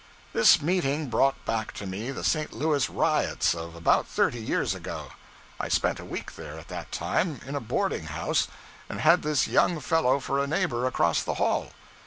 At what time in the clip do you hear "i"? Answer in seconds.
5.59-5.67